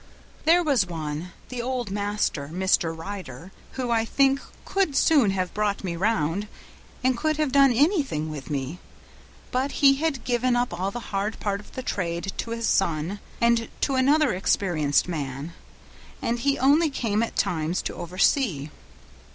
[0.45, 2.91] "There was one the old master, Mr.
[2.97, 6.47] Ryder who, I think, could soon have brought me round,
[7.03, 8.79] and could have done anything with me;
[9.51, 13.19] but he had given up all the hard part of the trade to his son
[13.39, 15.53] and to another experienced man,
[16.19, 18.71] and he only came at times to oversee.